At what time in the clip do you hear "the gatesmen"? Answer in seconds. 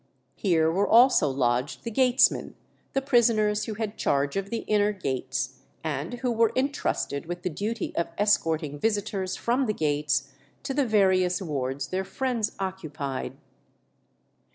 1.83-2.55